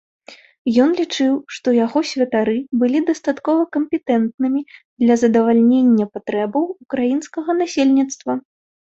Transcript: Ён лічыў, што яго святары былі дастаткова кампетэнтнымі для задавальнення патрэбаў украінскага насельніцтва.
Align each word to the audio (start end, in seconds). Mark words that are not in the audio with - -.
Ён 0.83 0.89
лічыў, 0.99 1.33
што 1.55 1.67
яго 1.85 1.99
святары 2.11 2.55
былі 2.83 3.01
дастаткова 3.09 3.61
кампетэнтнымі 3.77 4.61
для 5.03 5.17
задавальнення 5.25 6.05
патрэбаў 6.15 6.63
украінскага 6.87 7.49
насельніцтва. 7.61 8.31